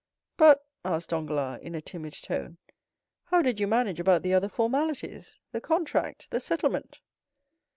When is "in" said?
1.61-1.75